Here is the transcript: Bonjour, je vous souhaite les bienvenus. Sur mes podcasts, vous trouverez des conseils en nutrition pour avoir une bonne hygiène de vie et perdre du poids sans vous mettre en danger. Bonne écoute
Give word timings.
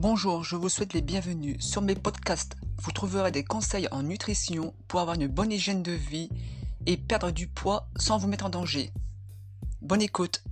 Bonjour, 0.00 0.44
je 0.44 0.56
vous 0.56 0.70
souhaite 0.70 0.94
les 0.94 1.02
bienvenus. 1.02 1.58
Sur 1.60 1.82
mes 1.82 1.94
podcasts, 1.94 2.56
vous 2.78 2.90
trouverez 2.90 3.30
des 3.32 3.44
conseils 3.44 3.86
en 3.90 4.02
nutrition 4.02 4.72
pour 4.88 5.00
avoir 5.00 5.14
une 5.14 5.26
bonne 5.26 5.52
hygiène 5.52 5.82
de 5.82 5.92
vie 5.92 6.30
et 6.86 6.96
perdre 6.96 7.30
du 7.30 7.46
poids 7.46 7.86
sans 7.96 8.16
vous 8.16 8.26
mettre 8.26 8.46
en 8.46 8.48
danger. 8.48 8.92
Bonne 9.82 10.00
écoute 10.00 10.42